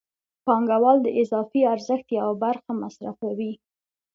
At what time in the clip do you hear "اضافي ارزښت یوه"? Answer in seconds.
1.21-2.35